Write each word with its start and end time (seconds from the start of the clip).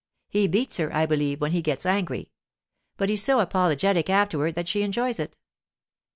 He 0.29 0.47
beats 0.47 0.77
her, 0.77 0.91
I 0.91 1.05
believe, 1.05 1.41
when 1.41 1.51
he 1.51 1.61
gets 1.61 1.85
angry; 1.85 2.31
but 2.97 3.07
he's 3.07 3.23
so 3.23 3.39
apologetic 3.39 4.09
afterward 4.09 4.55
that 4.55 4.67
she 4.67 4.81
enjoys 4.81 5.19
it. 5.19 5.37